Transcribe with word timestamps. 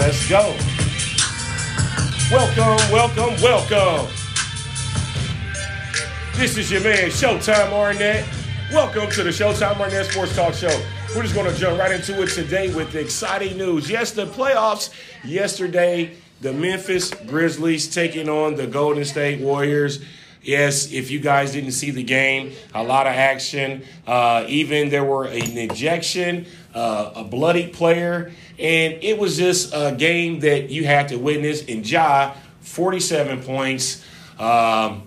Let's 0.00 0.26
go. 0.30 0.56
Welcome, 2.30 2.90
welcome, 2.90 3.42
welcome. 3.42 4.10
This 6.36 6.56
is 6.56 6.72
your 6.72 6.80
man, 6.80 7.10
Showtime 7.10 7.70
Arnett. 7.70 8.26
Welcome 8.72 9.10
to 9.10 9.22
the 9.22 9.28
Showtime 9.28 9.78
Arnett 9.78 10.06
Sports 10.06 10.34
Talk 10.34 10.54
Show. 10.54 10.74
We're 11.14 11.24
just 11.24 11.34
going 11.34 11.52
to 11.52 11.60
jump 11.60 11.78
right 11.78 11.92
into 11.92 12.22
it 12.22 12.28
today 12.28 12.74
with 12.74 12.94
exciting 12.94 13.58
news. 13.58 13.90
Yes, 13.90 14.12
the 14.12 14.24
playoffs 14.24 14.90
yesterday, 15.22 16.16
the 16.40 16.54
Memphis 16.54 17.10
Grizzlies 17.26 17.86
taking 17.94 18.30
on 18.30 18.54
the 18.54 18.66
Golden 18.66 19.04
State 19.04 19.42
Warriors. 19.42 20.02
Yes, 20.42 20.90
if 20.90 21.10
you 21.10 21.20
guys 21.20 21.52
didn't 21.52 21.72
see 21.72 21.90
the 21.90 22.02
game, 22.02 22.52
a 22.74 22.82
lot 22.82 23.06
of 23.06 23.12
action. 23.12 23.82
Uh, 24.06 24.44
even 24.48 24.88
there 24.88 25.04
were 25.04 25.26
an 25.26 25.58
ejection, 25.58 26.46
uh, 26.74 27.12
a 27.16 27.24
bloody 27.24 27.66
player, 27.68 28.32
and 28.58 28.94
it 29.02 29.18
was 29.18 29.36
just 29.36 29.72
a 29.74 29.94
game 29.94 30.40
that 30.40 30.70
you 30.70 30.84
had 30.84 31.08
to 31.08 31.16
witness. 31.16 31.62
And 31.68 31.88
Ja, 31.88 32.34
47 32.60 33.42
points, 33.42 34.02
um, 34.38 35.02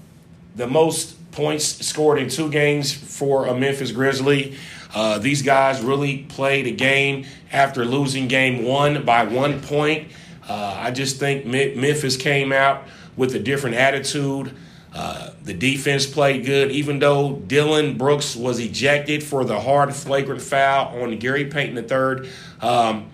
the 0.55 0.67
most 0.67 1.31
points 1.31 1.65
scored 1.83 2.19
in 2.19 2.29
two 2.29 2.51
games 2.51 2.93
for 2.93 3.47
a 3.47 3.57
Memphis 3.57 3.91
Grizzly. 3.91 4.55
Uh, 4.93 5.17
these 5.17 5.41
guys 5.41 5.81
really 5.81 6.19
played 6.29 6.67
a 6.67 6.71
game 6.71 7.25
after 7.51 7.83
losing 7.85 8.27
game 8.27 8.63
one 8.63 9.03
by 9.03 9.23
one 9.25 9.61
point. 9.61 10.11
Uh, 10.47 10.75
I 10.77 10.91
just 10.91 11.17
think 11.17 11.45
Memphis 11.47 12.17
came 12.17 12.51
out 12.51 12.83
with 13.17 13.33
a 13.33 13.39
different 13.39 13.75
attitude. 13.75 14.55
Uh, 14.93 15.31
the 15.43 15.53
defense 15.53 16.05
played 16.05 16.45
good, 16.45 16.71
even 16.71 16.99
though 16.99 17.33
Dillon 17.47 17.97
Brooks 17.97 18.35
was 18.35 18.59
ejected 18.59 19.23
for 19.23 19.43
the 19.43 19.59
hard, 19.59 19.93
flagrant 19.95 20.41
foul 20.41 21.01
on 21.01 21.17
Gary 21.17 21.45
Payton 21.45 21.77
III. 21.77 22.29
Um, 22.61 23.09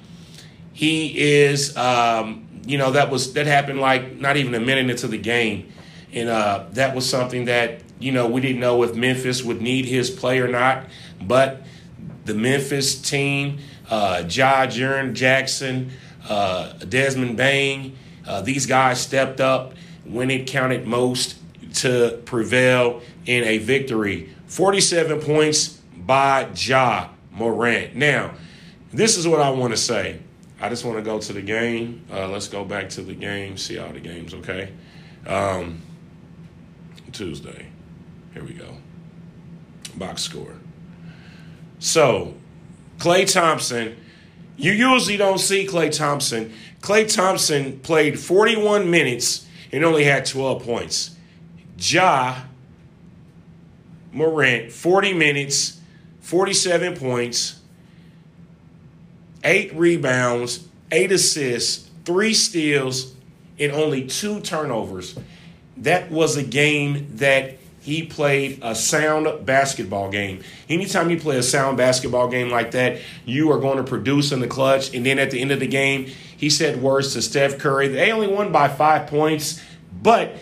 he 0.73 1.17
is, 1.17 1.75
um, 1.77 2.47
you 2.65 2.77
know, 2.77 2.91
that 2.91 3.09
was 3.09 3.33
that 3.33 3.47
happened 3.47 3.79
like 3.79 4.17
not 4.17 4.35
even 4.35 4.53
a 4.55 4.59
minute 4.59 4.89
into 4.89 5.07
the 5.07 5.17
game, 5.17 5.71
and 6.11 6.27
uh, 6.27 6.65
that 6.71 6.93
was 6.95 7.09
something 7.09 7.45
that 7.45 7.81
you 7.97 8.11
know 8.11 8.27
we 8.27 8.41
didn't 8.41 8.59
know 8.59 8.83
if 8.83 8.93
Memphis 8.93 9.41
would 9.41 9.61
need 9.61 9.85
his 9.85 10.09
play 10.09 10.39
or 10.39 10.49
not, 10.49 10.85
but 11.21 11.63
the 12.25 12.33
Memphis 12.33 13.01
team, 13.01 13.59
uh, 13.89 14.23
Ja 14.29 14.67
Jackson, 14.67 15.91
uh, 16.27 16.73
Desmond 16.73 17.37
Bane, 17.37 17.97
uh, 18.27 18.41
these 18.41 18.65
guys 18.65 18.99
stepped 19.01 19.39
up 19.39 19.73
when 20.05 20.29
it 20.29 20.47
counted 20.47 20.85
most 20.85 21.38
to 21.75 22.21
prevail 22.25 23.01
in 23.25 23.43
a 23.43 23.57
victory. 23.59 24.29
47 24.47 25.21
points 25.21 25.79
by 25.95 26.49
Ja 26.55 27.09
Morant. 27.31 27.95
Now, 27.95 28.33
this 28.91 29.17
is 29.17 29.27
what 29.27 29.39
I 29.39 29.49
want 29.51 29.71
to 29.73 29.77
say. 29.77 30.19
I 30.61 30.69
just 30.69 30.83
want 30.83 30.97
to 30.97 31.03
go 31.03 31.19
to 31.19 31.33
the 31.33 31.41
game. 31.41 32.05
Uh, 32.11 32.27
let's 32.27 32.47
go 32.47 32.65
back 32.65 32.89
to 32.89 33.01
the 33.01 33.13
game, 33.13 33.57
see 33.57 33.77
all 33.77 33.91
the 33.91 33.99
games, 33.99 34.33
okay? 34.33 34.73
Um, 35.25 35.81
Tuesday. 37.11 37.67
Here 38.33 38.43
we 38.43 38.53
go. 38.53 38.75
Box 39.95 40.21
score. 40.21 40.55
So, 41.79 42.33
Klay 42.97 43.31
Thompson, 43.31 43.95
you 44.57 44.73
usually 44.73 45.17
don't 45.17 45.39
see 45.39 45.65
Klay 45.65 45.95
Thompson. 45.95 46.53
Klay 46.81 47.11
Thompson 47.13 47.79
played 47.79 48.19
41 48.19 48.89
minutes 48.89 49.47
and 49.71 49.85
only 49.85 50.03
had 50.03 50.25
12 50.25 50.63
points. 50.63 51.15
Ja 51.79 52.35
Morant, 54.11 54.71
40 54.71 55.13
minutes, 55.13 55.79
47 56.21 56.95
points, 56.95 57.59
eight 59.43 59.73
rebounds, 59.75 60.67
eight 60.91 61.11
assists, 61.11 61.89
three 62.05 62.33
steals, 62.33 63.13
and 63.59 63.71
only 63.71 64.07
two 64.07 64.39
turnovers. 64.39 65.17
That 65.77 66.11
was 66.11 66.37
a 66.37 66.43
game 66.43 67.07
that 67.17 67.57
he 67.81 68.05
played 68.05 68.59
a 68.61 68.75
sound 68.75 69.45
basketball 69.45 70.09
game. 70.09 70.43
Anytime 70.67 71.09
you 71.09 71.19
play 71.19 71.37
a 71.37 71.43
sound 71.43 71.77
basketball 71.77 72.27
game 72.27 72.49
like 72.49 72.71
that, 72.71 72.99
you 73.25 73.51
are 73.51 73.59
going 73.59 73.77
to 73.77 73.83
produce 73.83 74.31
in 74.31 74.41
the 74.41 74.47
clutch. 74.47 74.93
And 74.93 75.05
then 75.05 75.17
at 75.17 75.31
the 75.31 75.41
end 75.41 75.51
of 75.51 75.59
the 75.59 75.67
game, 75.67 76.05
he 76.35 76.49
said 76.49 76.81
words 76.81 77.13
to 77.13 77.21
Steph 77.21 77.57
Curry. 77.57 77.87
They 77.87 78.11
only 78.11 78.27
won 78.27 78.51
by 78.51 78.67
five 78.67 79.07
points, 79.07 79.61
but 79.91 80.35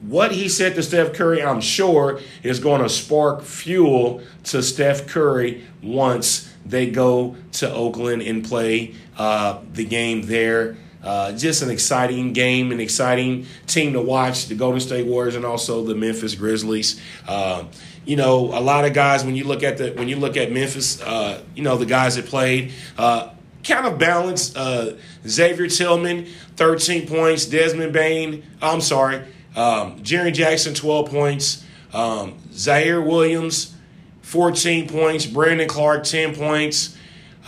what 0.00 0.32
he 0.32 0.48
said 0.48 0.74
to 0.74 0.82
Steph 0.82 1.12
Curry, 1.12 1.42
I'm 1.42 1.60
sure, 1.60 2.20
is 2.42 2.60
going 2.60 2.82
to 2.82 2.88
spark 2.88 3.42
fuel 3.42 4.22
to 4.44 4.62
Steph 4.62 5.06
Curry 5.06 5.64
once 5.82 6.52
they 6.64 6.90
go 6.90 7.36
to 7.52 7.72
Oakland 7.72 8.22
and 8.22 8.44
play 8.44 8.94
uh, 9.16 9.60
the 9.72 9.84
game 9.84 10.22
there 10.22 10.76
uh, 11.02 11.32
just 11.32 11.62
an 11.62 11.70
exciting 11.70 12.32
game, 12.32 12.72
an 12.72 12.80
exciting 12.80 13.46
team 13.66 13.94
to 13.94 14.00
watch. 14.00 14.46
The 14.46 14.54
Golden 14.54 14.80
State 14.80 15.06
Warriors 15.06 15.34
and 15.34 15.44
also 15.44 15.84
the 15.84 15.94
Memphis 15.94 16.34
Grizzlies. 16.34 17.00
Uh, 17.26 17.64
you 18.04 18.16
know, 18.16 18.46
a 18.46 18.60
lot 18.60 18.84
of 18.84 18.92
guys 18.92 19.24
when 19.24 19.36
you 19.36 19.44
look 19.44 19.62
at 19.62 19.78
the 19.78 19.92
when 19.92 20.08
you 20.08 20.16
look 20.16 20.36
at 20.36 20.52
Memphis, 20.52 21.00
uh, 21.02 21.42
you 21.54 21.62
know 21.62 21.76
the 21.76 21.86
guys 21.86 22.16
that 22.16 22.26
played. 22.26 22.72
Uh, 22.98 23.30
kind 23.64 23.86
of 23.86 23.98
balanced. 23.98 24.56
Uh, 24.56 24.94
Xavier 25.26 25.68
Tillman, 25.68 26.26
13 26.56 27.06
points. 27.06 27.46
Desmond 27.46 27.92
Bane, 27.92 28.42
I'm 28.60 28.80
sorry. 28.80 29.22
Um, 29.56 30.00
Jaren 30.00 30.32
Jackson, 30.32 30.74
12 30.74 31.10
points. 31.10 31.64
Um, 31.92 32.34
Ziaire 32.50 33.04
Williams, 33.04 33.74
14 34.22 34.88
points. 34.88 35.26
Brandon 35.26 35.68
Clarke, 35.68 36.04
10 36.04 36.34
points. 36.34 36.96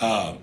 Uh, 0.01 0.35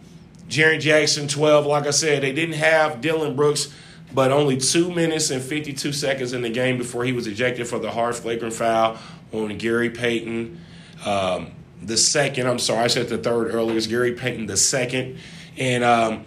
Jaren 0.48 0.80
Jackson, 0.80 1.28
12. 1.28 1.66
Like 1.66 1.86
I 1.86 1.92
said, 1.92 2.24
they 2.24 2.32
didn't 2.32 2.56
have 2.56 3.02
Dillon 3.02 3.36
Brooks, 3.36 3.74
but 4.14 4.32
only 4.32 4.58
two 4.58 4.92
minutes 4.92 5.30
and 5.30 5.42
52 5.42 5.92
seconds 5.94 6.34
in 6.34 6.42
the 6.42 6.50
game 6.50 6.78
before 6.78 7.04
he 7.04 7.12
was 7.12 7.28
ejected 7.28 7.68
for 7.68 7.78
the 7.78 7.92
hard 7.92 8.16
flagrant 8.16 8.54
foul 8.54 8.98
on 9.32 9.58
Gary 9.58 9.90
Payton. 9.90 10.60
Um, 11.06 11.52
the 11.82 11.98
second, 11.98 12.48
I'm 12.48 12.60
sorry, 12.60 12.86
I 12.86 12.88
said 12.88 13.10
the 13.10 13.18
third 13.18 13.54
earlier, 13.54 13.78
is 13.78 13.88
Gary 13.88 14.14
Payton 14.14 14.48
the 14.48 14.58
second. 14.58 15.18
And, 15.58 15.84
um, 15.84 16.26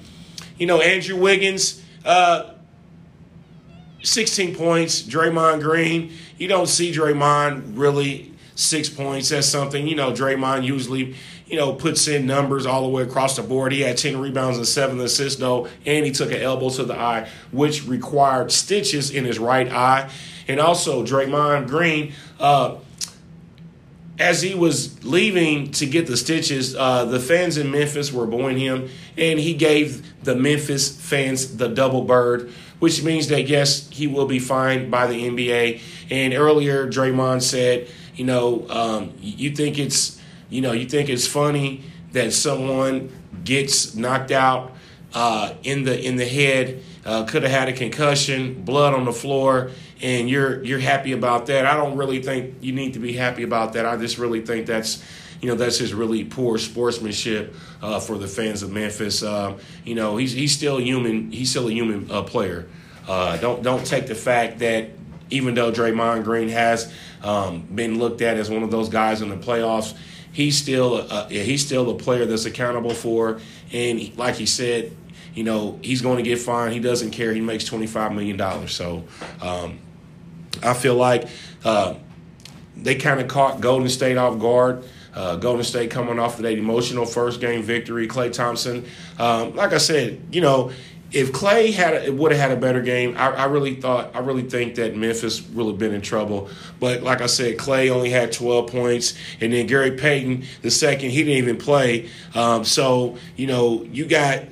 you 0.58 0.66
know, 0.66 0.80
Andrew 0.80 1.16
Wiggins, 1.16 1.82
uh, 2.04 2.52
16 4.02 4.54
points. 4.54 5.02
Draymond 5.02 5.62
Green, 5.62 6.12
you 6.38 6.48
don't 6.48 6.68
see 6.68 6.92
Draymond 6.92 7.78
really 7.78 8.32
six 8.54 8.88
points. 8.88 9.30
That's 9.30 9.46
something, 9.46 9.86
you 9.86 9.94
know, 9.94 10.12
Draymond 10.12 10.64
usually 10.64 11.14
you 11.52 11.58
know, 11.58 11.74
puts 11.74 12.08
in 12.08 12.26
numbers 12.26 12.64
all 12.64 12.80
the 12.80 12.88
way 12.88 13.02
across 13.02 13.36
the 13.36 13.42
board. 13.42 13.72
He 13.72 13.82
had 13.82 13.98
10 13.98 14.18
rebounds 14.18 14.56
and 14.56 14.66
seven 14.66 14.98
assists, 15.00 15.38
though, 15.38 15.68
and 15.84 16.06
he 16.06 16.10
took 16.10 16.32
an 16.32 16.40
elbow 16.40 16.70
to 16.70 16.84
the 16.84 16.98
eye, 16.98 17.28
which 17.50 17.86
required 17.86 18.50
stitches 18.50 19.10
in 19.10 19.26
his 19.26 19.38
right 19.38 19.70
eye. 19.70 20.10
And 20.48 20.58
also, 20.58 21.04
Draymond 21.04 21.68
Green, 21.68 22.14
uh, 22.40 22.76
as 24.18 24.40
he 24.40 24.54
was 24.54 25.04
leaving 25.04 25.70
to 25.72 25.84
get 25.84 26.06
the 26.06 26.16
stitches, 26.16 26.74
uh, 26.74 27.04
the 27.04 27.20
fans 27.20 27.58
in 27.58 27.70
Memphis 27.70 28.10
were 28.10 28.26
booing 28.26 28.58
him, 28.58 28.88
and 29.18 29.38
he 29.38 29.52
gave 29.52 30.24
the 30.24 30.34
Memphis 30.34 30.96
fans 30.98 31.58
the 31.58 31.68
double 31.68 32.02
bird, 32.02 32.50
which 32.82 33.00
means 33.04 33.28
that 33.28 33.46
yes, 33.46 33.88
he 33.90 34.08
will 34.08 34.26
be 34.26 34.40
fined 34.40 34.90
by 34.90 35.06
the 35.06 35.14
NBA. 35.14 35.80
And 36.10 36.34
earlier, 36.34 36.88
Draymond 36.88 37.40
said, 37.40 37.86
you 38.16 38.24
know, 38.24 38.68
um, 38.68 39.12
you 39.20 39.52
think 39.52 39.78
it's 39.78 40.20
you 40.50 40.60
know, 40.62 40.72
you 40.72 40.86
think 40.86 41.08
it's 41.08 41.24
funny 41.24 41.84
that 42.10 42.32
someone 42.32 43.12
gets 43.44 43.94
knocked 43.94 44.32
out 44.32 44.72
uh, 45.14 45.54
in 45.62 45.84
the 45.84 45.96
in 46.04 46.16
the 46.16 46.26
head, 46.26 46.82
uh, 47.06 47.22
could 47.22 47.44
have 47.44 47.52
had 47.52 47.68
a 47.68 47.72
concussion, 47.72 48.64
blood 48.64 48.94
on 48.94 49.04
the 49.04 49.12
floor, 49.12 49.70
and 50.02 50.28
you're 50.28 50.60
you're 50.64 50.80
happy 50.80 51.12
about 51.12 51.46
that. 51.46 51.64
I 51.64 51.76
don't 51.76 51.96
really 51.96 52.20
think 52.20 52.56
you 52.62 52.72
need 52.72 52.94
to 52.94 52.98
be 52.98 53.12
happy 53.12 53.44
about 53.44 53.74
that. 53.74 53.86
I 53.86 53.96
just 53.96 54.18
really 54.18 54.40
think 54.40 54.66
that's 54.66 55.04
you 55.42 55.48
know 55.48 55.56
that's 55.56 55.78
just 55.78 55.92
really 55.92 56.24
poor 56.24 56.56
sportsmanship 56.56 57.54
uh, 57.82 57.98
for 57.98 58.16
the 58.16 58.28
fans 58.28 58.62
of 58.62 58.70
Memphis. 58.70 59.22
Uh, 59.22 59.58
you 59.84 59.94
know 59.94 60.16
he's 60.16 60.32
he's 60.32 60.52
still 60.52 60.80
human. 60.80 61.32
He's 61.32 61.50
still 61.50 61.68
a 61.68 61.72
human 61.72 62.10
uh, 62.10 62.22
player. 62.22 62.68
Uh, 63.08 63.36
don't 63.36 63.62
don't 63.62 63.84
take 63.84 64.06
the 64.06 64.14
fact 64.14 64.60
that 64.60 64.90
even 65.30 65.54
though 65.54 65.72
Draymond 65.72 66.24
Green 66.24 66.48
has 66.48 66.92
um, 67.22 67.62
been 67.62 67.98
looked 67.98 68.22
at 68.22 68.36
as 68.36 68.48
one 68.48 68.62
of 68.62 68.70
those 68.70 68.88
guys 68.88 69.20
in 69.20 69.30
the 69.30 69.36
playoffs, 69.36 69.96
he's 70.30 70.56
still 70.56 70.98
a, 70.98 71.28
he's 71.28 71.66
still 71.66 71.90
a 71.90 71.94
player 71.94 72.24
that's 72.24 72.44
accountable 72.44 72.94
for, 72.94 73.40
and 73.72 74.16
like 74.16 74.36
he 74.36 74.46
said, 74.46 74.96
you 75.34 75.42
know 75.42 75.80
he's 75.82 76.02
going 76.02 76.18
to 76.18 76.22
get 76.22 76.38
fined. 76.38 76.72
He 76.72 76.78
doesn't 76.78 77.10
care. 77.10 77.34
He 77.34 77.40
makes 77.40 77.64
twenty 77.64 77.88
five 77.88 78.12
million 78.12 78.36
dollars. 78.36 78.72
So 78.72 79.02
um, 79.40 79.80
I 80.62 80.74
feel 80.74 80.94
like 80.94 81.26
uh, 81.64 81.94
they 82.76 82.94
kind 82.94 83.20
of 83.20 83.26
caught 83.26 83.60
Golden 83.60 83.88
State 83.88 84.16
off 84.16 84.38
guard. 84.38 84.84
Uh, 85.14 85.36
Golden 85.36 85.64
State 85.64 85.90
coming 85.90 86.18
off 86.18 86.36
of 86.36 86.42
that 86.42 86.56
emotional 86.56 87.04
first 87.04 87.40
game 87.40 87.62
victory. 87.62 88.08
Klay 88.08 88.32
Thompson, 88.32 88.86
um, 89.18 89.54
like 89.54 89.72
I 89.72 89.78
said, 89.78 90.20
you 90.30 90.40
know, 90.40 90.72
if 91.12 91.32
Klay 91.32 91.72
had 91.72 92.08
would 92.18 92.32
have 92.32 92.40
had 92.40 92.50
a 92.56 92.60
better 92.60 92.80
game, 92.80 93.16
I, 93.18 93.30
I, 93.30 93.44
really 93.44 93.74
thought 93.74 94.10
I 94.14 94.20
really 94.20 94.42
think 94.42 94.76
that 94.76 94.96
Memphis 94.96 95.46
would 95.48 95.66
have 95.66 95.78
been 95.78 95.92
in 95.92 96.00
trouble. 96.00 96.48
But 96.80 97.02
like 97.02 97.20
I 97.20 97.26
said, 97.26 97.58
Klay 97.58 97.90
only 97.90 98.10
had 98.10 98.32
12 98.32 98.70
points, 98.70 99.14
and 99.40 99.52
then 99.52 99.66
Gary 99.66 99.92
Payton 99.92 100.44
the 100.62 100.70
second 100.70 101.10
he 101.10 101.18
didn't 101.18 101.38
even 101.38 101.58
play. 101.58 102.08
Um, 102.34 102.64
so 102.64 103.18
you 103.36 103.46
know 103.46 103.82
you 103.84 104.06
got 104.06 104.44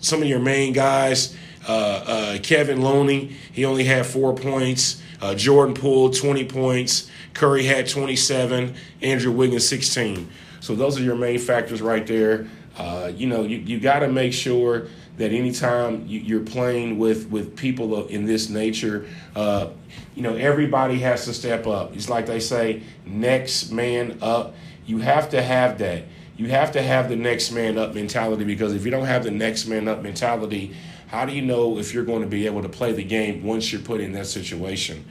some 0.00 0.22
of 0.22 0.28
your 0.28 0.40
main 0.40 0.72
guys. 0.72 1.36
Uh, 1.66 2.04
uh, 2.06 2.38
Kevin 2.42 2.82
Looney, 2.82 3.36
he 3.52 3.64
only 3.64 3.84
had 3.84 4.04
four 4.04 4.34
points. 4.34 5.01
Uh, 5.22 5.36
Jordan 5.36 5.74
Poole, 5.74 6.10
20 6.10 6.44
points. 6.46 7.08
Curry 7.32 7.62
had 7.64 7.88
27. 7.88 8.74
Andrew 9.00 9.30
Wiggins, 9.30 9.66
16. 9.66 10.28
So 10.60 10.74
those 10.74 10.98
are 10.98 11.02
your 11.02 11.14
main 11.14 11.38
factors 11.38 11.80
right 11.80 12.04
there. 12.06 12.48
Uh, 12.76 13.12
you 13.14 13.28
know, 13.28 13.42
you, 13.42 13.58
you 13.58 13.78
got 13.78 14.00
to 14.00 14.08
make 14.08 14.32
sure 14.32 14.88
that 15.18 15.30
anytime 15.30 16.06
you, 16.06 16.40
are 16.40 16.44
playing 16.44 16.98
with, 16.98 17.30
with 17.30 17.56
people 17.56 18.06
in 18.08 18.26
this 18.26 18.48
nature, 18.48 19.06
uh, 19.36 19.68
you 20.16 20.22
know, 20.22 20.34
everybody 20.34 20.98
has 20.98 21.24
to 21.26 21.34
step 21.34 21.66
up. 21.66 21.94
It's 21.94 22.08
like 22.08 22.26
they 22.26 22.40
say, 22.40 22.82
next 23.06 23.70
man 23.70 24.18
up. 24.22 24.54
You 24.86 24.98
have 24.98 25.30
to 25.30 25.40
have 25.40 25.78
that. 25.78 26.04
You 26.36 26.48
have 26.48 26.72
to 26.72 26.82
have 26.82 27.08
the 27.08 27.16
next 27.16 27.52
man 27.52 27.78
up 27.78 27.94
mentality 27.94 28.44
because 28.44 28.74
if 28.74 28.84
you 28.84 28.90
don't 28.90 29.06
have 29.06 29.22
the 29.22 29.30
next 29.30 29.66
man 29.66 29.86
up 29.86 30.02
mentality, 30.02 30.74
how 31.12 31.26
do 31.26 31.34
you 31.34 31.42
know 31.42 31.78
if 31.78 31.92
you're 31.92 32.06
going 32.06 32.22
to 32.22 32.26
be 32.26 32.46
able 32.46 32.62
to 32.62 32.70
play 32.70 32.92
the 32.92 33.04
game 33.04 33.44
once 33.44 33.70
you're 33.70 33.82
put 33.82 34.00
in 34.00 34.12
that 34.12 34.26
situation? 34.26 35.04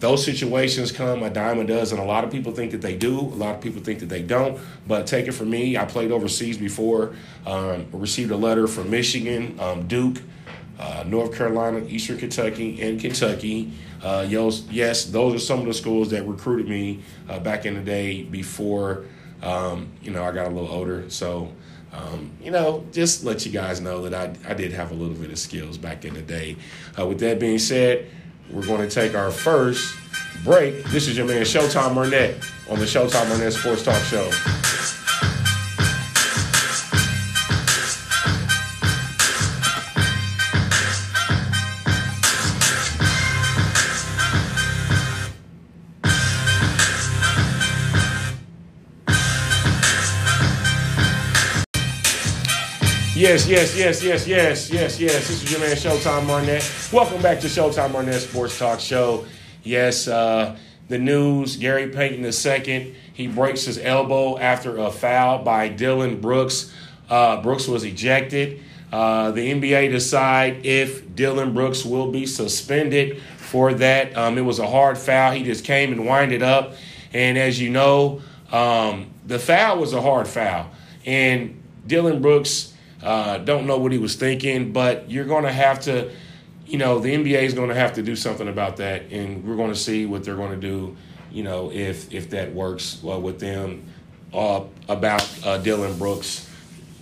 Those 0.00 0.24
situations 0.24 0.90
come 0.90 1.22
a 1.22 1.28
dime 1.28 1.60
a 1.60 1.64
dozen. 1.64 1.98
A 1.98 2.04
lot 2.04 2.24
of 2.24 2.30
people 2.30 2.52
think 2.52 2.72
that 2.72 2.80
they 2.80 2.96
do. 2.96 3.20
A 3.20 3.20
lot 3.20 3.54
of 3.54 3.60
people 3.60 3.82
think 3.82 4.00
that 4.00 4.08
they 4.08 4.22
don't. 4.22 4.58
But 4.88 5.06
take 5.06 5.28
it 5.28 5.32
from 5.32 5.50
me, 5.50 5.76
I 5.76 5.84
played 5.84 6.10
overseas 6.10 6.56
before. 6.56 7.14
Um, 7.46 7.86
received 7.92 8.30
a 8.30 8.36
letter 8.36 8.66
from 8.66 8.90
Michigan, 8.90 9.60
um, 9.60 9.86
Duke, 9.86 10.22
uh, 10.78 11.04
North 11.06 11.36
Carolina, 11.36 11.84
Eastern 11.86 12.16
Kentucky, 12.16 12.80
and 12.80 12.98
Kentucky. 12.98 13.70
Uh, 14.02 14.26
yes, 14.26 15.04
those 15.04 15.34
are 15.34 15.38
some 15.38 15.60
of 15.60 15.66
the 15.66 15.74
schools 15.74 16.10
that 16.10 16.26
recruited 16.26 16.68
me 16.68 17.00
uh, 17.28 17.38
back 17.38 17.66
in 17.66 17.74
the 17.74 17.82
day 17.82 18.22
before 18.22 19.04
um, 19.44 19.92
you 20.02 20.10
know 20.10 20.24
I 20.24 20.32
got 20.32 20.46
a 20.46 20.50
little 20.50 20.70
older. 20.70 21.08
So 21.10 21.52
um, 21.94 22.30
you 22.42 22.50
know, 22.50 22.84
just 22.92 23.24
let 23.24 23.46
you 23.46 23.52
guys 23.52 23.80
know 23.80 24.02
that 24.08 24.14
I, 24.14 24.50
I 24.50 24.54
did 24.54 24.72
have 24.72 24.90
a 24.90 24.94
little 24.94 25.14
bit 25.14 25.30
of 25.30 25.38
skills 25.38 25.78
back 25.78 26.04
in 26.04 26.14
the 26.14 26.22
day. 26.22 26.56
Uh, 26.98 27.06
with 27.06 27.20
that 27.20 27.38
being 27.38 27.58
said, 27.58 28.10
we're 28.50 28.66
going 28.66 28.86
to 28.86 28.92
take 28.92 29.14
our 29.14 29.30
first 29.30 29.96
break. 30.42 30.84
This 30.86 31.08
is 31.08 31.16
your 31.16 31.26
man 31.26 31.42
Showtime 31.42 31.94
Burnett 31.94 32.36
on 32.68 32.78
the 32.78 32.84
Showtime 32.84 33.28
Burnett 33.28 33.52
Sports 33.52 33.84
Talk 33.84 34.02
Show. 34.02 34.30
Yes, 53.14 53.46
yes, 53.46 53.78
yes, 53.78 54.02
yes, 54.02 54.26
yes, 54.26 54.70
yes, 54.72 54.98
yes. 54.98 55.28
This 55.28 55.44
is 55.44 55.52
your 55.52 55.60
man 55.60 55.76
Showtime 55.76 56.26
Barnett. 56.26 56.68
Welcome 56.92 57.22
back 57.22 57.38
to 57.42 57.46
Showtime 57.46 57.92
Barnett 57.92 58.20
Sports 58.20 58.58
Talk 58.58 58.80
Show. 58.80 59.24
Yes, 59.62 60.08
uh, 60.08 60.56
the 60.88 60.98
news 60.98 61.54
Gary 61.54 61.90
Payton 61.90 62.24
II, 62.24 62.96
he 63.12 63.28
breaks 63.28 63.66
his 63.66 63.78
elbow 63.78 64.36
after 64.36 64.78
a 64.78 64.90
foul 64.90 65.44
by 65.44 65.68
Dillon 65.68 66.20
Brooks. 66.20 66.74
Uh, 67.08 67.40
Brooks 67.40 67.68
was 67.68 67.84
ejected. 67.84 68.60
Uh, 68.92 69.30
the 69.30 69.48
NBA 69.48 69.92
decide 69.92 70.66
if 70.66 71.14
Dillon 71.14 71.54
Brooks 71.54 71.84
will 71.84 72.10
be 72.10 72.26
suspended 72.26 73.22
for 73.36 73.74
that. 73.74 74.16
Um, 74.16 74.38
it 74.38 74.44
was 74.44 74.58
a 74.58 74.66
hard 74.66 74.98
foul. 74.98 75.30
He 75.30 75.44
just 75.44 75.64
came 75.64 75.92
and 75.92 76.04
winded 76.04 76.42
up. 76.42 76.74
And 77.12 77.38
as 77.38 77.60
you 77.60 77.70
know, 77.70 78.22
um, 78.50 79.12
the 79.24 79.38
foul 79.38 79.78
was 79.78 79.92
a 79.92 80.02
hard 80.02 80.26
foul. 80.26 80.68
And 81.06 81.62
Dillon 81.86 82.20
Brooks 82.20 82.73
uh, 83.04 83.38
don't 83.38 83.66
know 83.66 83.78
what 83.78 83.92
he 83.92 83.98
was 83.98 84.16
thinking, 84.16 84.72
but 84.72 85.10
you're 85.10 85.26
going 85.26 85.44
to 85.44 85.52
have 85.52 85.80
to, 85.80 86.10
you 86.66 86.78
know, 86.78 86.98
the 86.98 87.14
NBA 87.14 87.42
is 87.42 87.54
going 87.54 87.68
to 87.68 87.74
have 87.74 87.92
to 87.94 88.02
do 88.02 88.16
something 88.16 88.48
about 88.48 88.78
that, 88.78 89.02
and 89.12 89.44
we're 89.44 89.56
going 89.56 89.72
to 89.72 89.78
see 89.78 90.06
what 90.06 90.24
they're 90.24 90.36
going 90.36 90.58
to 90.58 90.60
do, 90.68 90.96
you 91.30 91.42
know, 91.42 91.70
if 91.70 92.12
if 92.12 92.30
that 92.30 92.52
works 92.54 93.00
well 93.02 93.20
with 93.20 93.38
them 93.40 93.84
uh, 94.32 94.62
about 94.88 95.28
uh, 95.44 95.58
Dillon 95.58 95.98
Brooks 95.98 96.50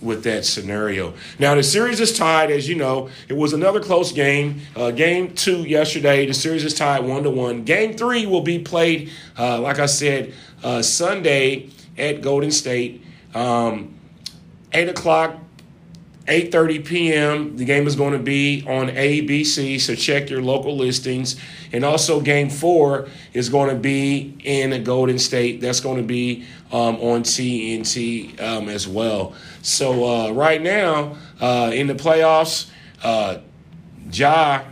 with 0.01 0.23
that 0.25 0.43
scenario. 0.43 1.13
Now 1.39 1.55
the 1.55 1.63
series 1.63 2.01
is 2.01 2.17
tied, 2.17 2.51
as 2.51 2.67
you 2.67 2.75
know. 2.75 3.09
It 3.29 3.37
was 3.37 3.53
another 3.53 3.79
close 3.79 4.11
game. 4.11 4.59
Uh, 4.75 4.91
game 4.91 5.33
two 5.33 5.63
yesterday. 5.63 6.25
The 6.25 6.33
series 6.33 6.65
is 6.65 6.73
tied 6.73 7.05
one 7.05 7.23
to 7.23 7.29
one. 7.29 7.63
Game 7.63 7.95
three 7.95 8.25
will 8.25 8.41
be 8.41 8.59
played, 8.59 9.09
uh, 9.39 9.61
like 9.61 9.79
I 9.79 9.85
said, 9.85 10.33
uh, 10.61 10.81
Sunday 10.81 11.69
at 11.97 12.21
Golden 12.21 12.51
State. 12.51 13.01
Um, 13.33 13.93
Eight 14.75 14.89
o'clock 14.89 15.37
8:30 16.27 16.85
p.m. 16.85 17.57
The 17.57 17.65
game 17.65 17.85
is 17.85 17.95
going 17.95 18.13
to 18.13 18.19
be 18.19 18.63
on 18.65 18.87
ABC, 18.87 19.79
so 19.81 19.93
check 19.93 20.29
your 20.29 20.41
local 20.41 20.77
listings. 20.77 21.35
And 21.73 21.83
also, 21.83 22.21
Game 22.21 22.49
Four 22.49 23.09
is 23.33 23.49
going 23.49 23.69
to 23.69 23.75
be 23.75 24.37
in 24.43 24.83
Golden 24.83 25.19
State. 25.19 25.59
That's 25.59 25.81
going 25.81 25.97
to 25.97 26.03
be 26.03 26.45
um, 26.71 26.95
on 26.97 27.23
TNT 27.23 28.39
um, 28.41 28.69
as 28.69 28.87
well. 28.87 29.33
So 29.61 30.05
uh, 30.05 30.31
right 30.31 30.61
now 30.61 31.17
uh, 31.41 31.71
in 31.73 31.87
the 31.87 31.95
playoffs, 31.95 32.69
uh, 33.03 33.39
Ja 34.11 34.63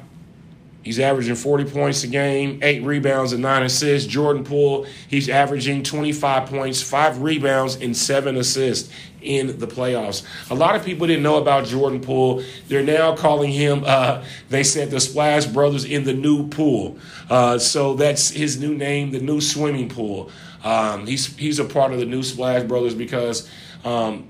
He's 0.83 0.99
averaging 0.99 1.35
40 1.35 1.65
points 1.65 2.03
a 2.03 2.07
game, 2.07 2.59
eight 2.63 2.83
rebounds, 2.83 3.33
and 3.33 3.41
nine 3.41 3.63
assists. 3.63 4.11
Jordan 4.11 4.43
Poole, 4.43 4.87
he's 5.07 5.29
averaging 5.29 5.83
25 5.83 6.49
points, 6.49 6.81
five 6.81 7.21
rebounds, 7.21 7.75
and 7.75 7.95
seven 7.95 8.35
assists 8.37 8.91
in 9.21 9.59
the 9.59 9.67
playoffs. 9.67 10.25
A 10.49 10.55
lot 10.55 10.75
of 10.75 10.83
people 10.83 11.07
didn't 11.07 11.23
know 11.23 11.37
about 11.37 11.65
Jordan 11.65 12.01
Poole. 12.01 12.43
They're 12.67 12.83
now 12.83 13.15
calling 13.15 13.51
him, 13.51 13.83
uh, 13.85 14.23
they 14.49 14.63
said, 14.63 14.91
the 14.91 14.99
Splash 14.99 15.45
Brothers 15.45 15.85
in 15.85 16.03
the 16.03 16.13
new 16.13 16.47
pool. 16.49 16.97
Uh, 17.29 17.57
so 17.57 17.93
that's 17.93 18.29
his 18.29 18.59
new 18.59 18.75
name, 18.75 19.11
the 19.11 19.19
new 19.19 19.41
swimming 19.41 19.89
pool. 19.89 20.31
Um, 20.63 21.07
he's, 21.07 21.35
he's 21.37 21.59
a 21.59 21.65
part 21.65 21.93
of 21.93 21.99
the 21.99 22.05
new 22.05 22.23
Splash 22.23 22.63
Brothers 22.63 22.93
because, 22.93 23.49
um, 23.83 24.27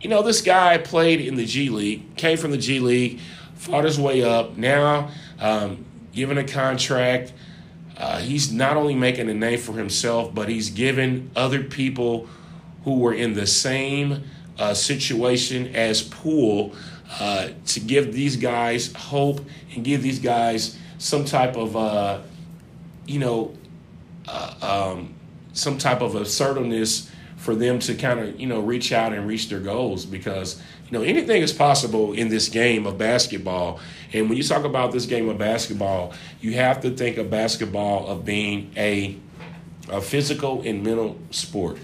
you 0.00 0.08
know, 0.08 0.22
this 0.22 0.42
guy 0.42 0.78
played 0.78 1.20
in 1.20 1.36
the 1.36 1.44
G 1.44 1.70
League, 1.70 2.16
came 2.16 2.36
from 2.36 2.50
the 2.50 2.58
G 2.58 2.80
League, 2.80 3.20
fought 3.54 3.84
his 3.84 3.98
way 3.98 4.22
up. 4.22 4.56
Now, 4.56 5.10
um, 5.40 5.84
given 6.12 6.38
a 6.38 6.44
contract. 6.44 7.32
Uh, 7.96 8.18
he's 8.18 8.52
not 8.52 8.76
only 8.76 8.94
making 8.94 9.28
a 9.28 9.34
name 9.34 9.58
for 9.58 9.72
himself, 9.72 10.34
but 10.34 10.48
he's 10.48 10.70
given 10.70 11.30
other 11.34 11.62
people 11.62 12.28
who 12.84 12.98
were 12.98 13.14
in 13.14 13.34
the 13.34 13.46
same 13.46 14.24
uh, 14.58 14.74
situation 14.74 15.74
as 15.74 16.02
Poole 16.02 16.74
uh, 17.20 17.48
to 17.66 17.80
give 17.80 18.12
these 18.12 18.36
guys 18.36 18.92
hope 18.92 19.40
and 19.74 19.84
give 19.84 20.02
these 20.02 20.18
guys 20.18 20.78
some 20.98 21.24
type 21.24 21.56
of, 21.56 21.76
uh, 21.76 22.20
you 23.06 23.18
know, 23.18 23.54
uh, 24.26 24.92
um, 24.94 25.14
some 25.52 25.78
type 25.78 26.00
of 26.00 26.14
assertiveness 26.14 27.10
for 27.36 27.54
them 27.54 27.78
to 27.78 27.94
kind 27.94 28.20
of, 28.20 28.38
you 28.38 28.46
know, 28.46 28.60
reach 28.60 28.92
out 28.92 29.12
and 29.12 29.26
reach 29.26 29.48
their 29.48 29.60
goals 29.60 30.04
because 30.04 30.60
you 30.90 30.98
know, 30.98 31.04
anything 31.04 31.42
is 31.42 31.52
possible 31.52 32.14
in 32.14 32.28
this 32.28 32.48
game 32.48 32.86
of 32.86 32.96
basketball. 32.96 33.78
And 34.12 34.28
when 34.28 34.38
you 34.38 34.44
talk 34.44 34.64
about 34.64 34.90
this 34.90 35.04
game 35.04 35.28
of 35.28 35.36
basketball, 35.36 36.14
you 36.40 36.54
have 36.54 36.80
to 36.80 36.90
think 36.90 37.18
of 37.18 37.30
basketball 37.30 38.06
of 38.06 38.24
being 38.24 38.72
a, 38.74 39.16
a 39.90 40.00
physical 40.00 40.62
and 40.62 40.82
mental 40.82 41.18
sport. 41.30 41.78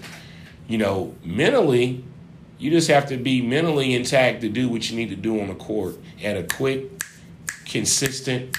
You 0.67 0.77
know, 0.77 1.15
mentally, 1.23 2.03
you 2.57 2.71
just 2.71 2.89
have 2.89 3.07
to 3.07 3.17
be 3.17 3.41
mentally 3.41 3.93
intact 3.93 4.41
to 4.41 4.49
do 4.49 4.69
what 4.69 4.89
you 4.89 4.97
need 4.97 5.09
to 5.09 5.15
do 5.15 5.39
on 5.41 5.47
the 5.47 5.55
court 5.55 5.95
at 6.23 6.37
a 6.37 6.43
quick, 6.43 6.85
consistent 7.65 8.57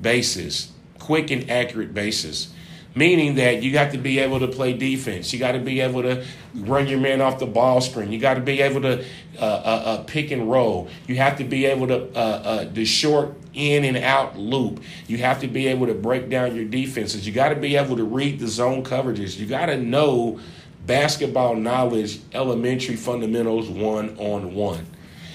basis, 0.00 0.72
quick 0.98 1.30
and 1.30 1.50
accurate 1.50 1.94
basis 1.94 2.52
meaning 2.94 3.36
that 3.36 3.62
you 3.62 3.72
got 3.72 3.92
to 3.92 3.98
be 3.98 4.18
able 4.18 4.40
to 4.40 4.48
play 4.48 4.72
defense. 4.72 5.32
You 5.32 5.38
got 5.38 5.52
to 5.52 5.58
be 5.58 5.80
able 5.80 6.02
to 6.02 6.24
run 6.54 6.86
your 6.86 7.00
man 7.00 7.20
off 7.20 7.38
the 7.38 7.46
ball 7.46 7.80
screen. 7.80 8.12
You 8.12 8.18
got 8.18 8.34
to 8.34 8.40
be 8.40 8.60
able 8.60 8.82
to 8.82 9.04
uh, 9.38 9.44
uh, 9.44 9.82
uh, 9.84 10.04
pick 10.04 10.30
and 10.30 10.50
roll. 10.50 10.88
You 11.06 11.16
have 11.16 11.38
to 11.38 11.44
be 11.44 11.66
able 11.66 11.86
to 11.88 12.08
uh, 12.14 12.18
uh, 12.18 12.64
the 12.70 12.84
short 12.84 13.34
in 13.54 13.84
and 13.84 13.96
out 13.96 14.38
loop. 14.38 14.82
You 15.06 15.18
have 15.18 15.40
to 15.40 15.48
be 15.48 15.68
able 15.68 15.86
to 15.86 15.94
break 15.94 16.28
down 16.28 16.54
your 16.54 16.64
defenses. 16.64 17.26
You 17.26 17.32
got 17.32 17.50
to 17.50 17.56
be 17.56 17.76
able 17.76 17.96
to 17.96 18.04
read 18.04 18.38
the 18.38 18.48
zone 18.48 18.84
coverages. 18.84 19.38
You 19.38 19.46
got 19.46 19.66
to 19.66 19.76
know 19.76 20.40
basketball 20.86 21.54
knowledge, 21.54 22.20
elementary 22.32 22.96
fundamentals, 22.96 23.68
one 23.68 24.16
on 24.18 24.54
one. 24.54 24.86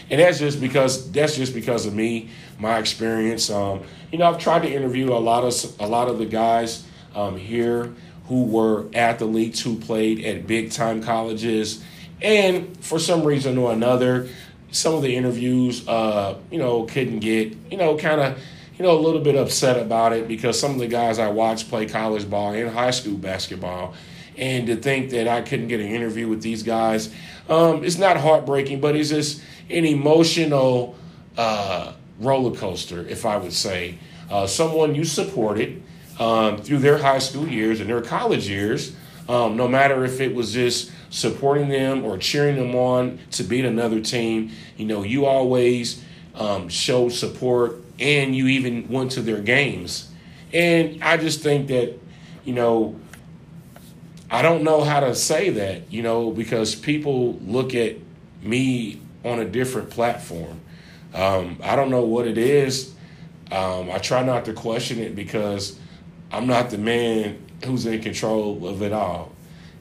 And 0.09 0.21
that's 0.21 0.39
just 0.39 0.61
because 0.61 1.11
that's 1.11 1.35
just 1.35 1.53
because 1.53 1.85
of 1.85 1.93
me, 1.93 2.29
my 2.59 2.79
experience. 2.79 3.49
Um, 3.49 3.81
you 4.11 4.17
know, 4.17 4.25
I've 4.25 4.39
tried 4.39 4.63
to 4.63 4.71
interview 4.71 5.11
a 5.11 5.19
lot 5.19 5.43
of 5.43 5.81
a 5.81 5.87
lot 5.87 6.07
of 6.07 6.17
the 6.17 6.25
guys 6.25 6.85
um, 7.13 7.37
here 7.37 7.93
who 8.27 8.43
were 8.43 8.85
athletes 8.93 9.61
who 9.61 9.77
played 9.77 10.23
at 10.23 10.47
big 10.47 10.71
time 10.71 11.01
colleges. 11.01 11.83
And 12.21 12.77
for 12.83 12.99
some 12.99 13.23
reason 13.23 13.57
or 13.57 13.71
another, 13.71 14.27
some 14.71 14.93
of 14.95 15.01
the 15.01 15.15
interviews, 15.15 15.87
uh, 15.87 16.37
you 16.51 16.57
know, 16.57 16.83
couldn't 16.83 17.19
get, 17.19 17.55
you 17.71 17.77
know, 17.77 17.97
kind 17.97 18.19
of, 18.19 18.39
you 18.77 18.83
know, 18.83 18.91
a 18.91 18.99
little 18.99 19.21
bit 19.21 19.35
upset 19.35 19.77
about 19.79 20.13
it 20.13 20.27
because 20.27 20.59
some 20.59 20.71
of 20.71 20.79
the 20.79 20.87
guys 20.87 21.19
I 21.19 21.29
watched 21.29 21.69
play 21.69 21.85
college 21.85 22.29
ball 22.29 22.53
and 22.53 22.69
high 22.69 22.91
school 22.91 23.17
basketball. 23.17 23.93
And 24.37 24.67
to 24.67 24.75
think 24.75 25.09
that 25.11 25.27
I 25.27 25.41
couldn't 25.41 25.67
get 25.67 25.79
an 25.79 25.87
interview 25.87 26.27
with 26.27 26.41
these 26.41 26.63
guys, 26.63 27.13
um, 27.49 27.83
it's 27.83 27.97
not 27.97 28.17
heartbreaking, 28.17 28.81
but 28.81 28.95
it's 28.95 29.09
just 29.09 29.41
an 29.69 29.85
emotional 29.85 30.95
uh, 31.37 31.93
roller 32.19 32.55
coaster, 32.55 33.05
if 33.07 33.25
I 33.25 33.37
would 33.37 33.53
say. 33.53 33.97
Uh, 34.29 34.45
someone 34.45 34.95
you 34.95 35.05
supported 35.05 35.81
um, 36.19 36.57
through 36.57 36.79
their 36.79 36.97
high 36.97 37.19
school 37.19 37.47
years 37.47 37.79
and 37.79 37.89
their 37.89 38.01
college 38.01 38.49
years, 38.49 38.95
um, 39.29 39.57
no 39.57 39.67
matter 39.67 40.03
if 40.05 40.19
it 40.19 40.33
was 40.33 40.53
just 40.53 40.91
supporting 41.09 41.69
them 41.69 42.03
or 42.03 42.17
cheering 42.17 42.55
them 42.55 42.75
on 42.75 43.19
to 43.31 43.43
beat 43.43 43.65
another 43.65 44.01
team, 44.01 44.51
you 44.77 44.85
know, 44.85 45.03
you 45.03 45.25
always 45.25 46.03
um, 46.35 46.69
showed 46.69 47.09
support 47.09 47.81
and 47.99 48.35
you 48.35 48.47
even 48.47 48.87
went 48.89 49.11
to 49.11 49.21
their 49.21 49.41
games. 49.41 50.09
And 50.53 51.03
I 51.03 51.17
just 51.17 51.41
think 51.41 51.67
that, 51.67 51.97
you 52.45 52.53
know, 52.53 52.99
I 54.29 54.41
don't 54.41 54.63
know 54.63 54.83
how 54.83 54.99
to 54.99 55.15
say 55.15 55.49
that, 55.51 55.91
you 55.91 56.01
know, 56.01 56.31
because 56.31 56.75
people 56.75 57.39
look 57.41 57.73
at 57.73 57.95
me 58.41 58.99
on 59.23 59.39
a 59.39 59.45
different 59.45 59.89
platform. 59.89 60.59
Um, 61.13 61.59
I 61.63 61.75
don't 61.75 61.89
know 61.89 62.03
what 62.03 62.27
it 62.27 62.37
is. 62.37 62.93
Um, 63.51 63.89
I 63.89 63.97
try 63.99 64.23
not 64.23 64.45
to 64.45 64.53
question 64.53 64.99
it 64.99 65.15
because 65.15 65.79
I'm 66.31 66.47
not 66.47 66.69
the 66.69 66.77
man 66.77 67.41
who's 67.63 67.85
in 67.85 68.01
control 68.01 68.67
of 68.67 68.81
it 68.81 68.91
all. 68.91 69.31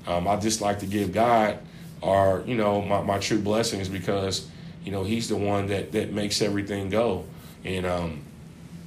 Um, 0.06 0.28
I 0.28 0.36
just 0.36 0.60
like 0.60 0.78
to 0.80 0.86
give 0.86 1.12
God 1.12 1.58
our, 2.02 2.42
you 2.46 2.56
know, 2.56 2.80
my, 2.80 3.02
my 3.02 3.18
true 3.18 3.40
blessings 3.40 3.88
because, 3.88 4.48
you 4.84 4.92
know, 4.92 5.02
He's 5.02 5.28
the 5.28 5.36
one 5.36 5.66
that 5.66 5.90
that 5.92 6.12
makes 6.12 6.40
everything 6.40 6.88
go. 6.88 7.24
And 7.64 7.84
um, 7.84 8.22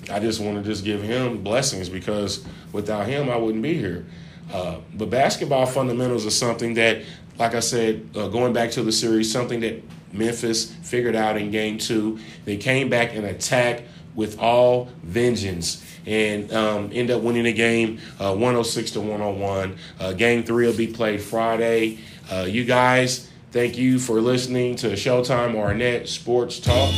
I 0.10 0.22
just 0.22 0.40
want 0.40 0.58
to 0.58 0.64
just 0.64 0.86
give 0.86 1.04
Him 1.04 1.44
blessings 1.44 1.90
because 1.90 2.46
without 2.72 3.08
Him, 3.08 3.30
I 3.30 3.36
wouldn't 3.36 3.62
be 3.62 3.74
here. 3.74 4.06
Uh, 4.52 4.78
but 4.96 5.10
basketball 5.10 5.66
fundamentals 5.66 6.26
are 6.26 6.32
something 6.32 6.74
that, 6.76 7.04
like 7.38 7.56
I 7.56 7.60
said, 7.60 8.10
uh, 8.16 8.28
going 8.28 8.54
back 8.54 8.72
to 8.72 8.84
the 8.84 8.92
series, 8.92 9.32
something 9.32 9.60
that 9.62 9.84
Memphis 10.14 10.74
figured 10.84 11.16
out 11.16 11.38
in 11.38 11.52
game 11.52 11.78
two. 11.78 12.20
They 12.46 12.58
came 12.58 12.90
back 12.90 13.16
and 13.16 13.26
attacked 13.26 13.84
with 14.16 14.40
all 14.40 14.90
vengeance 15.04 15.86
and 16.06 16.52
um, 16.54 16.90
end 16.94 17.12
up 17.12 17.22
winning 17.22 17.44
the 17.44 17.54
game 17.54 18.00
uh, 18.20 18.34
106 18.34 18.92
to 18.92 19.02
101. 19.02 19.78
Uh, 20.00 20.14
game 20.14 20.44
three 20.44 20.66
will 20.66 20.76
be 20.76 20.88
played 20.88 21.22
Friday. 21.22 22.00
Uh, 22.32 22.46
you 22.48 22.66
guys, 22.66 23.30
thank 23.52 23.78
you 23.78 24.00
for 24.00 24.20
listening 24.22 24.76
to 24.78 24.90
Showtime 24.92 25.56
Arnett 25.56 26.10
Sports 26.10 26.60
Talk. 26.60 26.92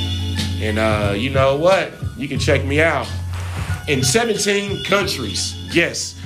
And 0.62 0.78
uh, 0.78 1.14
you 1.18 1.30
know 1.30 1.58
what? 1.58 1.92
You 2.18 2.28
can 2.28 2.40
check 2.40 2.64
me 2.64 2.82
out 2.82 3.08
in 3.88 4.04
17 4.04 4.86
countries. 4.86 5.56
Yes. 5.74 6.21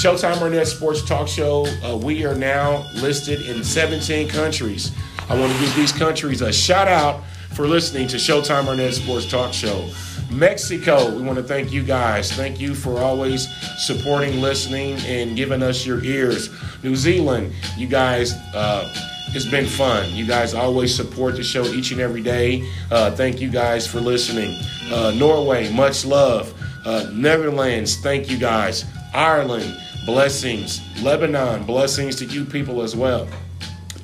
Showtime 0.00 0.40
Arnett 0.40 0.66
Sports 0.66 1.04
Talk 1.04 1.28
Show. 1.28 1.66
Uh, 1.84 1.94
we 1.94 2.24
are 2.24 2.34
now 2.34 2.88
listed 2.94 3.42
in 3.42 3.62
17 3.62 4.30
countries. 4.30 4.92
I 5.28 5.38
want 5.38 5.52
to 5.52 5.60
give 5.60 5.76
these 5.76 5.92
countries 5.92 6.40
a 6.40 6.50
shout 6.50 6.88
out 6.88 7.22
for 7.52 7.66
listening 7.66 8.08
to 8.08 8.16
Showtime 8.16 8.66
Arnett 8.66 8.94
Sports 8.94 9.30
Talk 9.30 9.52
Show. 9.52 9.90
Mexico, 10.30 11.14
we 11.14 11.20
want 11.20 11.36
to 11.36 11.42
thank 11.42 11.70
you 11.70 11.82
guys. 11.82 12.32
Thank 12.32 12.58
you 12.58 12.74
for 12.74 12.98
always 12.98 13.46
supporting, 13.76 14.40
listening, 14.40 14.94
and 15.00 15.36
giving 15.36 15.62
us 15.62 15.84
your 15.84 16.02
ears. 16.02 16.48
New 16.82 16.96
Zealand, 16.96 17.52
you 17.76 17.86
guys, 17.86 18.32
uh, 18.54 18.90
it's 19.34 19.44
been 19.44 19.66
fun. 19.66 20.08
You 20.14 20.26
guys 20.26 20.54
always 20.54 20.96
support 20.96 21.36
the 21.36 21.42
show 21.42 21.64
each 21.66 21.92
and 21.92 22.00
every 22.00 22.22
day. 22.22 22.66
Uh, 22.90 23.10
thank 23.10 23.38
you 23.38 23.50
guys 23.50 23.86
for 23.86 24.00
listening. 24.00 24.58
Uh, 24.90 25.10
Norway, 25.10 25.70
much 25.74 26.06
love. 26.06 26.54
Uh, 26.86 27.10
Netherlands, 27.12 27.98
thank 27.98 28.30
you 28.30 28.38
guys. 28.38 28.86
Ireland, 29.12 29.76
blessings. 30.10 30.80
Lebanon, 31.04 31.64
blessings 31.64 32.16
to 32.16 32.24
you 32.24 32.44
people 32.44 32.82
as 32.82 32.96
well. 32.96 33.28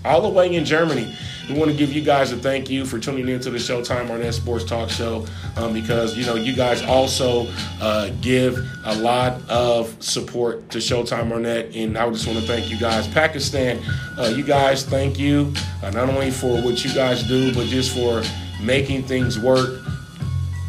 All 0.04 0.20
the 0.20 0.28
way 0.28 0.54
in 0.54 0.64
Germany, 0.64 1.12
we 1.48 1.58
want 1.58 1.68
to 1.68 1.76
give 1.76 1.92
you 1.92 2.00
guys 2.00 2.30
a 2.30 2.36
thank 2.36 2.70
you 2.70 2.86
for 2.86 3.00
tuning 3.00 3.28
in 3.28 3.40
to 3.40 3.50
the 3.50 3.58
Showtime 3.58 4.08
Arnett 4.08 4.34
Sports 4.34 4.64
Talk 4.64 4.88
Show 4.88 5.26
um, 5.56 5.72
because, 5.72 6.16
you 6.16 6.24
know, 6.24 6.36
you 6.36 6.54
guys 6.54 6.80
also 6.82 7.48
uh, 7.80 8.10
give 8.20 8.56
a 8.84 8.94
lot 8.94 9.42
of 9.50 10.00
support 10.00 10.70
to 10.70 10.78
Showtime 10.78 11.32
Arnett. 11.32 11.74
And 11.74 11.98
I 11.98 12.08
just 12.10 12.24
want 12.28 12.38
to 12.38 12.46
thank 12.46 12.70
you 12.70 12.78
guys. 12.78 13.08
Pakistan, 13.08 13.82
uh, 14.16 14.32
you 14.36 14.44
guys, 14.44 14.84
thank 14.84 15.18
you 15.18 15.52
uh, 15.82 15.90
not 15.90 16.08
only 16.08 16.30
for 16.30 16.62
what 16.62 16.84
you 16.84 16.94
guys 16.94 17.24
do, 17.24 17.52
but 17.52 17.66
just 17.66 17.92
for 17.92 18.22
making 18.62 19.02
things 19.02 19.40
work 19.40 19.80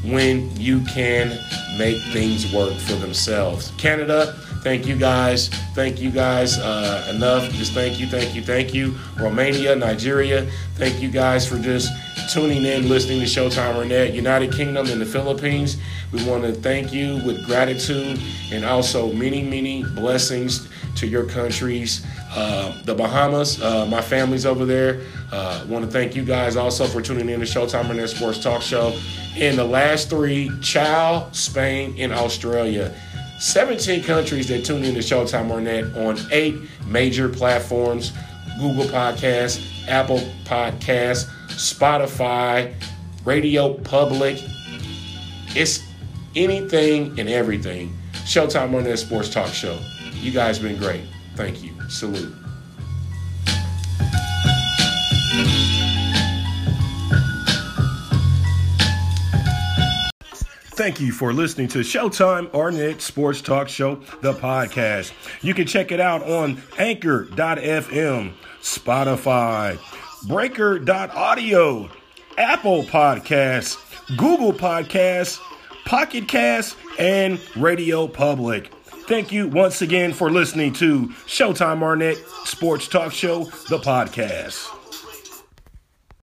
when 0.03 0.50
you 0.60 0.84
can 0.86 1.29
make 1.77 2.01
things 2.12 2.51
work 2.51 2.74
for 2.74 2.94
themselves. 2.94 3.72
Canada, 3.77 4.36
thank 4.67 4.86
you 4.86 4.97
guys. 4.97 5.47
Thank 5.75 6.01
you 6.01 6.12
guys 6.12 6.57
uh, 6.57 7.09
enough. 7.15 7.50
Just 7.53 7.71
thank 7.71 8.01
you, 8.01 8.05
thank 8.05 8.36
you, 8.36 8.41
thank 8.41 8.74
you. 8.74 8.97
Romania, 9.17 9.74
Nigeria, 9.77 10.45
thank 10.75 11.01
you 11.01 11.09
guys 11.09 11.47
for 11.47 11.57
just 11.57 11.89
tuning 12.33 12.65
in, 12.65 12.89
listening 12.89 13.21
to 13.21 13.25
Showtime 13.25 13.75
Arnett. 13.77 14.13
United 14.13 14.51
Kingdom 14.51 14.89
and 14.89 15.00
the 15.00 15.05
Philippines, 15.05 15.77
we 16.12 16.21
want 16.25 16.43
to 16.43 16.51
thank 16.51 16.91
you 16.91 17.21
with 17.25 17.45
gratitude 17.45 18.19
and 18.51 18.65
also 18.65 19.13
many, 19.13 19.41
many 19.41 19.86
blessings 19.86 20.67
to 20.97 21.07
your 21.07 21.24
countries. 21.24 22.05
Uh, 22.31 22.83
the 22.83 22.93
Bahamas, 22.93 23.62
uh, 23.62 23.86
my 23.86 24.01
family's 24.01 24.45
over 24.45 24.65
there. 24.65 25.00
Uh, 25.31 25.65
want 25.69 25.86
to 25.86 25.89
thank 25.89 26.13
you 26.13 26.25
guys 26.25 26.57
also 26.57 26.86
for 26.88 27.01
tuning 27.01 27.29
in 27.29 27.39
to 27.39 27.45
Showtime 27.45 27.88
Arnett 27.88 28.09
Sports 28.09 28.39
Talk 28.39 28.62
Show. 28.62 29.00
And 29.38 29.57
the 29.57 29.63
last 29.63 30.09
three, 30.09 30.51
Chow, 30.62 31.29
Spain, 31.31 31.95
and 31.97 32.12
Australia. 32.12 32.93
17 33.39 34.03
countries 34.03 34.48
that 34.48 34.65
tune 34.65 34.84
in 34.84 34.94
to 34.96 35.00
Showtime 35.00 35.51
Arnett 35.51 35.96
on 35.96 36.17
eight 36.32 36.56
major 36.86 37.29
platforms 37.29 38.12
Google 38.60 38.86
Podcasts, 38.86 39.88
Apple 39.88 40.20
Podcasts, 40.46 41.29
Spotify, 41.50 42.74
Radio 43.24 43.74
Public. 43.75 44.41
It's 45.56 45.84
anything 46.36 47.20
and 47.20 47.29
everything. 47.29 47.96
Showtime 48.25 48.74
Arnett 48.74 49.00
Sports 49.00 49.29
Talk 49.29 49.50
Show. 49.53 49.77
You 50.13 50.32
guys 50.32 50.58
been 50.58 50.77
great. 50.77 51.03
Thank 51.36 51.63
you. 51.63 51.74
Salute. 51.89 52.34
Thank 60.77 61.01
you 61.01 61.12
for 61.12 61.34
listening 61.34 61.69
to 61.69 61.79
Showtime 61.79 62.53
Arnett 62.53 63.01
Sports 63.01 63.41
Talk 63.41 63.67
Show, 63.67 63.96
the 64.22 64.34
podcast. 64.34 65.12
You 65.41 65.55
can 65.55 65.65
check 65.65 65.91
it 65.91 66.00
out 66.00 66.22
on 66.22 66.62
anchor.fm, 66.77 68.34
Spotify, 68.62 69.79
breaker.audio, 70.27 71.89
Apple 72.38 72.84
Podcasts, 72.84 73.75
Google 74.17 74.53
Podcasts, 74.53 75.39
Pocket 75.86 76.27
Casts, 76.27 76.75
and 77.00 77.39
Radio 77.55 78.07
Public. 78.07 78.72
Thank 79.07 79.31
you 79.31 79.48
once 79.48 79.81
again 79.81 80.13
for 80.13 80.29
listening 80.29 80.74
to 80.74 81.07
Showtime 81.25 81.81
Arnett 81.81 82.19
Sports 82.46 82.88
Talk 82.88 83.12
Show, 83.12 83.46
the 83.69 83.79
podcast. 83.79 84.67